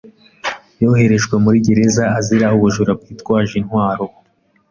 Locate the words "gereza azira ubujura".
1.67-2.91